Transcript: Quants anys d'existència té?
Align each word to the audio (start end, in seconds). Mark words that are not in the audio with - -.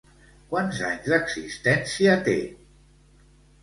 Quants 0.53 0.79
anys 0.87 1.11
d'existència 1.13 2.19
té? 2.31 2.37